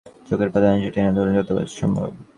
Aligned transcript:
চোখের 0.27 0.49
পাতা 0.53 0.67
নিচে 0.71 0.89
টেনে 0.95 1.11
ধরুন 1.17 1.33
যতদূর 1.37 1.69
সম্ভব। 1.73 2.09